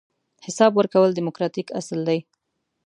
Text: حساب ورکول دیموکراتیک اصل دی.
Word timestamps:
حساب 0.45 0.71
ورکول 0.75 1.09
دیموکراتیک 1.17 1.67
اصل 1.79 1.99
دی. 2.07 2.19